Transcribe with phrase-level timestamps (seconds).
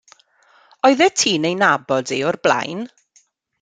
[0.89, 2.81] Oddet ti'n ei nabod e o'r blaen?